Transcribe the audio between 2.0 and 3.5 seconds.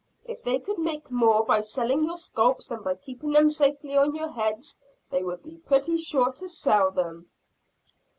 your scalps than by keeping